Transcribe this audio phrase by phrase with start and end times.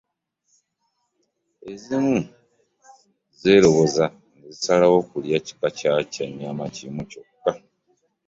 [1.71, 2.17] Ezimu
[3.39, 5.93] zeeroboza ne zisalawo kulya kika kya
[6.29, 7.51] nnyama kimu kyokka.